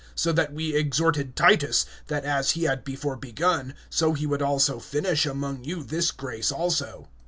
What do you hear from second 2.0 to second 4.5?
that as he had before begun, so he would